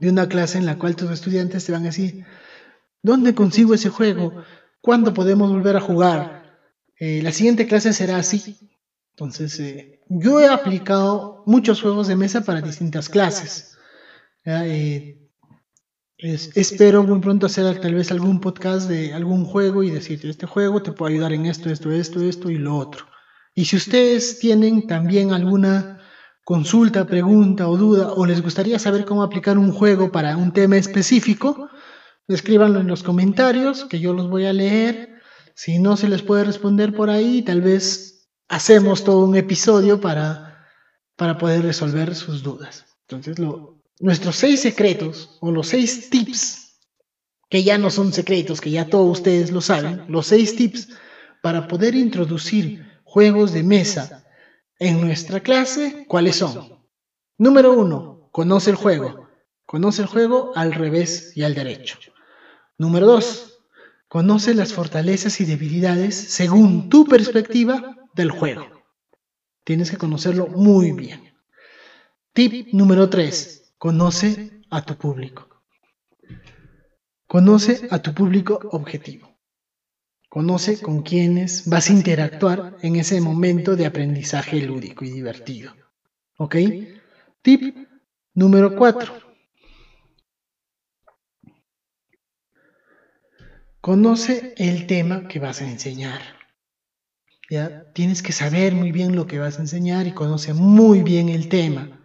De 0.00 0.10
una 0.10 0.28
clase 0.28 0.58
en 0.58 0.66
la 0.66 0.78
cual 0.78 0.96
tus 0.96 1.10
estudiantes 1.10 1.64
te 1.64 1.72
van 1.72 1.82
a 1.82 1.86
decir, 1.86 2.24
¿dónde 3.02 3.34
consigo 3.34 3.74
ese 3.74 3.90
juego? 3.90 4.44
¿cuándo 4.84 5.14
podemos 5.14 5.50
volver 5.50 5.76
a 5.76 5.80
jugar? 5.80 6.60
Eh, 7.00 7.22
la 7.22 7.32
siguiente 7.32 7.66
clase 7.66 7.94
será 7.94 8.18
así. 8.18 8.70
Entonces, 9.12 9.58
eh, 9.58 10.02
yo 10.08 10.40
he 10.40 10.46
aplicado 10.46 11.42
muchos 11.46 11.80
juegos 11.80 12.06
de 12.06 12.16
mesa 12.16 12.42
para 12.42 12.60
distintas 12.60 13.08
clases. 13.08 13.78
Eh, 14.44 15.18
espero 16.18 17.02
muy 17.02 17.18
pronto 17.20 17.46
hacer 17.46 17.80
tal 17.80 17.94
vez 17.94 18.10
algún 18.10 18.40
podcast 18.40 18.88
de 18.88 19.14
algún 19.14 19.46
juego 19.46 19.82
y 19.82 19.90
decirte, 19.90 20.28
este 20.28 20.46
juego 20.46 20.82
te 20.82 20.92
puede 20.92 21.14
ayudar 21.14 21.32
en 21.32 21.46
esto, 21.46 21.70
esto, 21.70 21.90
esto, 21.90 22.22
esto 22.22 22.50
y 22.50 22.58
lo 22.58 22.76
otro. 22.76 23.06
Y 23.54 23.64
si 23.64 23.76
ustedes 23.76 24.38
tienen 24.38 24.86
también 24.86 25.32
alguna 25.32 25.93
consulta, 26.44 27.06
pregunta 27.06 27.68
o 27.68 27.76
duda, 27.76 28.12
o 28.12 28.26
les 28.26 28.42
gustaría 28.42 28.78
saber 28.78 29.04
cómo 29.04 29.22
aplicar 29.22 29.58
un 29.58 29.72
juego 29.72 30.12
para 30.12 30.36
un 30.36 30.52
tema 30.52 30.76
específico, 30.76 31.70
escríbanlo 32.28 32.80
en 32.80 32.86
los 32.86 33.02
comentarios, 33.02 33.86
que 33.86 33.98
yo 33.98 34.12
los 34.12 34.28
voy 34.28 34.44
a 34.44 34.52
leer. 34.52 35.14
Si 35.54 35.78
no 35.78 35.96
se 35.96 36.08
les 36.08 36.22
puede 36.22 36.44
responder 36.44 36.94
por 36.94 37.08
ahí, 37.08 37.42
tal 37.42 37.62
vez 37.62 38.28
hacemos 38.48 39.04
todo 39.04 39.24
un 39.24 39.36
episodio 39.36 40.00
para, 40.00 40.66
para 41.16 41.38
poder 41.38 41.62
resolver 41.62 42.14
sus 42.14 42.42
dudas. 42.42 42.84
Entonces, 43.08 43.38
lo, 43.38 43.82
nuestros 44.00 44.36
seis 44.36 44.60
secretos 44.60 45.38
o 45.40 45.50
los 45.50 45.68
seis 45.68 46.10
tips, 46.10 46.78
que 47.48 47.62
ya 47.62 47.78
no 47.78 47.88
son 47.88 48.12
secretos, 48.12 48.60
que 48.60 48.70
ya 48.70 48.86
todos 48.86 49.18
ustedes 49.18 49.50
lo 49.50 49.60
saben, 49.60 50.04
los 50.08 50.26
seis 50.26 50.56
tips 50.56 50.88
para 51.42 51.68
poder 51.68 51.94
introducir 51.94 52.86
juegos 53.04 53.52
de 53.52 53.62
mesa 53.62 54.23
en 54.78 55.00
nuestra 55.00 55.40
clase, 55.40 56.04
¿cuáles 56.08 56.36
son? 56.36 56.80
Número 57.38 57.72
uno, 57.72 58.28
conoce 58.32 58.70
el 58.70 58.76
juego. 58.76 59.28
Conoce 59.66 60.02
el 60.02 60.08
juego 60.08 60.52
al 60.54 60.72
revés 60.72 61.36
y 61.36 61.42
al 61.42 61.54
derecho. 61.54 61.98
Número 62.78 63.06
dos, 63.06 63.62
conoce 64.08 64.54
las 64.54 64.72
fortalezas 64.72 65.40
y 65.40 65.44
debilidades 65.44 66.14
según 66.14 66.88
tu 66.88 67.06
perspectiva 67.06 67.96
del 68.14 68.30
juego. 68.30 68.66
Tienes 69.64 69.90
que 69.90 69.96
conocerlo 69.96 70.46
muy 70.46 70.92
bien. 70.92 71.34
Tip 72.32 72.68
número 72.72 73.08
tres, 73.08 73.74
conoce 73.78 74.62
a 74.70 74.82
tu 74.82 74.96
público. 74.96 75.48
Conoce 77.26 77.88
a 77.90 78.00
tu 78.00 78.12
público 78.12 78.60
objetivo. 78.72 79.33
Conoce 80.34 80.82
con 80.82 81.02
quiénes 81.02 81.62
vas 81.64 81.88
a 81.88 81.92
interactuar 81.92 82.76
en 82.82 82.96
ese 82.96 83.20
momento 83.20 83.76
de 83.76 83.86
aprendizaje 83.86 84.60
lúdico 84.60 85.04
y 85.04 85.10
divertido. 85.10 85.70
¿Ok? 86.38 86.56
Tip 87.40 87.62
número 88.34 88.74
4. 88.74 89.12
Conoce 93.80 94.52
el 94.56 94.88
tema 94.88 95.28
que 95.28 95.38
vas 95.38 95.60
a 95.60 95.70
enseñar. 95.70 96.20
¿Ya? 97.48 97.92
Tienes 97.94 98.20
que 98.20 98.32
saber 98.32 98.74
muy 98.74 98.90
bien 98.90 99.14
lo 99.14 99.28
que 99.28 99.38
vas 99.38 99.60
a 99.60 99.62
enseñar 99.62 100.08
y 100.08 100.10
conoce 100.10 100.52
muy 100.52 101.04
bien 101.04 101.28
el 101.28 101.48
tema. 101.48 102.03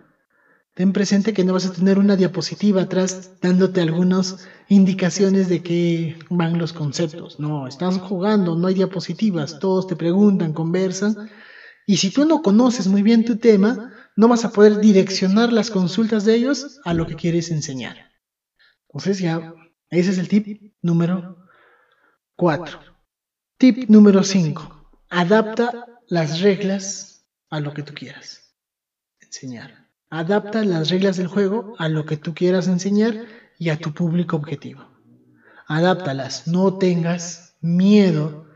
Ten 0.79 0.93
presente 0.93 1.33
que 1.33 1.43
no 1.43 1.51
vas 1.51 1.65
a 1.65 1.73
tener 1.73 1.99
una 1.99 2.15
diapositiva 2.15 2.83
atrás 2.83 3.31
dándote 3.41 3.81
algunas 3.81 4.47
indicaciones 4.69 5.49
de 5.49 5.61
qué 5.61 6.17
van 6.29 6.57
los 6.57 6.71
conceptos. 6.71 7.37
No, 7.37 7.67
estás 7.67 7.97
jugando, 7.97 8.55
no 8.55 8.65
hay 8.65 8.75
diapositivas, 8.75 9.59
todos 9.59 9.87
te 9.87 9.97
preguntan, 9.97 10.53
conversan. 10.53 11.29
Y 11.85 11.97
si 11.97 12.11
tú 12.11 12.23
no 12.23 12.41
conoces 12.41 12.87
muy 12.87 13.01
bien 13.01 13.25
tu 13.25 13.35
tema, 13.35 13.91
no 14.15 14.29
vas 14.29 14.45
a 14.45 14.53
poder 14.53 14.79
direccionar 14.79 15.51
las 15.51 15.69
consultas 15.69 16.23
de 16.23 16.35
ellos 16.35 16.79
a 16.85 16.93
lo 16.93 17.05
que 17.07 17.17
quieres 17.17 17.51
enseñar. 17.51 17.97
Entonces 18.87 19.19
ya, 19.19 19.53
ese 19.89 20.11
es 20.11 20.17
el 20.17 20.29
tip 20.29 20.75
número 20.81 21.45
4. 22.37 22.79
Tip 23.57 23.89
número 23.89 24.23
5. 24.23 24.91
Adapta 25.09 25.99
las 26.07 26.39
reglas 26.39 27.25
a 27.49 27.59
lo 27.59 27.73
que 27.73 27.83
tú 27.83 27.93
quieras 27.93 28.55
enseñar. 29.19 29.88
Adapta 30.11 30.63
las 30.63 30.89
reglas 30.89 31.17
del 31.17 31.27
juego 31.27 31.75
a 31.77 31.87
lo 31.87 32.05
que 32.05 32.17
tú 32.17 32.33
quieras 32.33 32.67
enseñar 32.67 33.25
y 33.59 33.69
a 33.69 33.77
tu 33.77 33.93
público 33.93 34.35
objetivo. 34.35 34.89
Adáptalas, 35.67 36.47
no 36.47 36.79
tengas 36.79 37.55
miedo. 37.61 38.47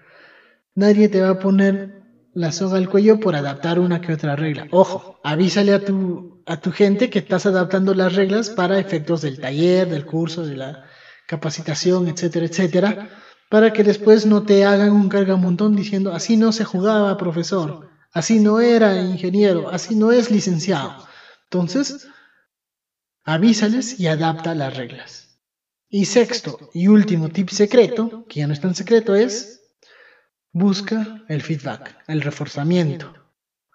Nadie 0.73 1.09
te 1.09 1.21
va 1.21 1.29
a 1.29 1.39
poner 1.39 2.01
la 2.33 2.51
soga 2.51 2.77
al 2.77 2.89
cuello 2.89 3.19
por 3.19 3.35
adaptar 3.35 3.79
una 3.79 4.01
que 4.01 4.13
otra 4.13 4.35
regla. 4.35 4.67
Ojo, 4.71 5.19
avísale 5.23 5.73
a 5.73 5.85
tu, 5.85 6.41
a 6.47 6.57
tu 6.57 6.71
gente 6.71 7.11
que 7.11 7.19
estás 7.19 7.45
adaptando 7.45 7.93
las 7.93 8.15
reglas 8.15 8.49
para 8.49 8.79
efectos 8.79 9.21
del 9.21 9.39
taller, 9.39 9.87
del 9.87 10.05
curso, 10.05 10.43
de 10.43 10.57
la 10.57 10.85
capacitación, 11.27 12.07
etcétera, 12.07 12.47
etcétera, 12.47 13.09
para 13.49 13.71
que 13.71 13.83
después 13.83 14.25
no 14.25 14.41
te 14.41 14.65
hagan 14.65 14.91
un 14.91 15.09
cargamontón 15.09 15.75
diciendo 15.75 16.13
así 16.13 16.35
no 16.35 16.51
se 16.51 16.65
jugaba, 16.65 17.15
profesor, 17.17 17.89
así 18.11 18.39
no 18.39 18.59
era 18.59 18.99
ingeniero, 18.99 19.69
así 19.69 19.93
no 19.95 20.11
es 20.11 20.31
licenciado. 20.31 21.12
Entonces, 21.53 22.07
avísales 23.23 23.99
y 23.99 24.07
adapta 24.07 24.55
las 24.55 24.75
reglas. 24.75 25.39
Y 25.87 26.05
sexto 26.05 26.71
y 26.73 26.87
último 26.87 27.29
tip 27.29 27.49
secreto, 27.49 28.25
que 28.27 28.39
ya 28.39 28.47
no 28.47 28.53
es 28.53 28.59
tan 28.59 28.73
secreto, 28.73 29.13
es 29.13 29.61
busca 30.51 31.23
el 31.29 31.43
feedback, 31.43 31.95
el 32.07 32.23
reforzamiento. 32.23 33.13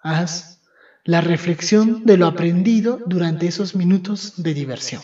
Haz 0.03 0.61
la 1.05 1.21
reflexión 1.21 2.05
de 2.05 2.17
lo 2.17 2.27
aprendido 2.27 2.99
durante 3.07 3.47
esos 3.47 3.77
minutos 3.77 4.43
de 4.43 4.55
diversión. 4.55 5.03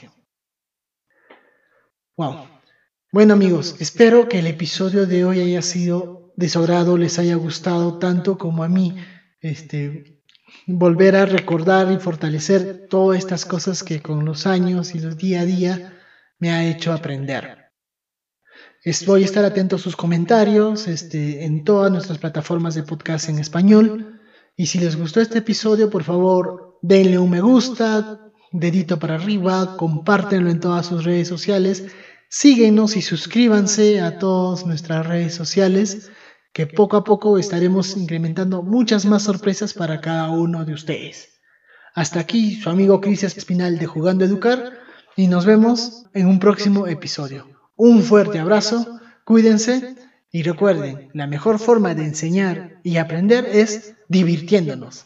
Wow. 2.17 2.49
Bueno 3.13 3.35
amigos, 3.35 3.77
espero 3.79 4.29
que 4.29 4.41
el 4.41 4.49
episodio 4.49 5.07
de 5.07 5.25
hoy 5.25 5.41
haya 5.41 5.63
sido 5.63 6.33
de 6.35 6.99
les 6.99 7.21
haya 7.21 7.37
gustado 7.37 7.99
tanto 8.01 8.37
como 8.37 8.65
a 8.65 8.69
mí. 8.69 8.97
Este, 9.41 10.14
volver 10.67 11.17
a 11.17 11.27
recordar 11.27 11.93
y 11.93 11.99
fortalecer 11.99 12.87
todas 12.89 13.19
estas 13.19 13.45
cosas 13.45 13.83
que 13.83 14.01
con 14.01 14.25
los 14.25 14.47
años 14.47 14.95
y 14.95 15.01
los 15.01 15.17
día 15.17 15.41
a 15.41 15.45
día 15.45 15.99
me 16.39 16.51
ha 16.51 16.65
hecho 16.67 16.93
aprender. 16.93 17.65
Voy 19.07 19.23
a 19.23 19.25
estar 19.25 19.45
atento 19.45 19.77
a 19.77 19.79
sus 19.79 19.97
comentarios 19.97 20.89
este, 20.89 21.45
en 21.45 21.65
todas 21.65 21.91
nuestras 21.91 22.19
plataformas 22.19 22.75
de 22.75 22.83
podcast 22.83 23.31
en 23.31 23.39
español. 23.39 24.21
Y 24.57 24.67
si 24.67 24.79
les 24.79 24.97
gustó 24.97 25.21
este 25.21 25.39
episodio, 25.39 25.89
por 25.89 26.05
favor, 26.05 26.79
denle 26.83 27.19
un 27.19 27.31
me 27.31 27.41
gusta, 27.41 28.21
dedito 28.53 28.99
para 28.99 29.15
arriba, 29.15 29.77
compártenlo 29.79 30.51
en 30.51 30.61
todas 30.61 30.87
sus 30.87 31.05
redes 31.05 31.29
sociales, 31.29 31.87
síguenos 32.29 32.97
y 32.97 33.03
suscríbanse 33.03 34.01
a 34.01 34.19
todas 34.19 34.67
nuestras 34.67 35.07
redes 35.07 35.35
sociales 35.35 36.11
que 36.55 36.69
poco 36.69 36.97
a 36.97 37.03
poco 37.03 37.37
estaremos 37.37 37.97
incrementando 37.97 38.63
muchas 38.63 39.05
más 39.07 39.25
sorpresas 39.25 39.75
para 39.75 40.01
cada 40.01 40.31
uno 40.31 40.65
de 40.65 40.73
ustedes. 40.73 41.41
Hasta 41.95 42.21
aquí 42.21 42.55
su 42.55 42.71
amigo 42.71 43.01
Cristian 43.01 43.33
Espinal 43.37 43.77
de 43.77 43.87
Jugando 43.87 44.25
a 44.25 44.29
Educar 44.29 44.73
y 45.17 45.27
nos 45.27 45.47
vemos 45.47 46.07
en 46.15 46.29
un 46.29 46.39
próximo 46.39 46.87
episodio. 46.87 47.49
Un 47.75 48.05
fuerte 48.05 48.39
abrazo, 48.39 49.01
cuídense 49.25 49.97
y 50.31 50.45
recuerden, 50.45 51.11
la 51.13 51.27
mejor 51.27 51.59
forma 51.59 51.93
de 51.97 52.05
enseñar 52.05 52.79
y 52.85 52.99
aprender 52.99 53.47
es 53.47 53.97
divirtiéndonos. 54.09 55.03